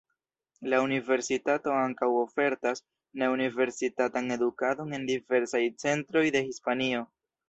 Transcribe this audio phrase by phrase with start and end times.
[0.73, 2.81] La universitato ankaŭ ofertas
[3.23, 7.05] ne-universitatan edukadon en diversaj centroj de Hispanio.